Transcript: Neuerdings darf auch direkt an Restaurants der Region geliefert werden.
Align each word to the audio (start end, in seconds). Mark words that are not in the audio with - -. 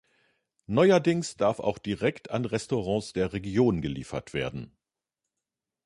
Neuerdings 0.65 1.37
darf 1.37 1.59
auch 1.59 1.77
direkt 1.77 2.31
an 2.31 2.45
Restaurants 2.45 3.13
der 3.13 3.33
Region 3.33 3.81
geliefert 3.81 4.33
werden. 4.33 4.75